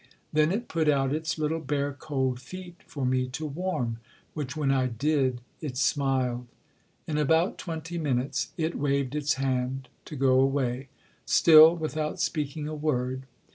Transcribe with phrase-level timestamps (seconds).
[0.33, 3.99] Then it put out its little bare cold feet for me to warm,
[4.33, 6.47] which when I did, it smiled.
[7.05, 10.87] In about twenty minutes, it waved its hand to go away,
[11.27, 13.27] still without speaking a word.